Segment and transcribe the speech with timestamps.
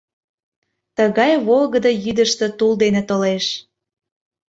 [0.97, 3.45] —Тыгай волгыдо йӱдыштӧ тул дене толеш».